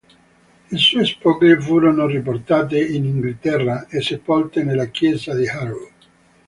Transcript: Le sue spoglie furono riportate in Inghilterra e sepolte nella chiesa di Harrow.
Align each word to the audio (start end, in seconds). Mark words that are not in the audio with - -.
Le 0.71 0.77
sue 0.79 1.05
spoglie 1.05 1.61
furono 1.61 2.07
riportate 2.07 2.83
in 2.83 3.05
Inghilterra 3.05 3.85
e 3.85 4.01
sepolte 4.01 4.63
nella 4.63 4.87
chiesa 4.87 5.35
di 5.35 5.47
Harrow. 5.47 5.89